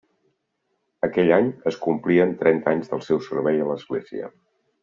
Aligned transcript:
Aquell 1.07 1.29
any 1.35 1.51
es 1.73 1.77
complien 1.85 2.33
trenta 2.41 2.73
anys 2.75 2.93
del 2.95 3.07
seu 3.11 3.25
servei 3.29 3.63
a 3.67 3.71
l'Església. 3.73 4.33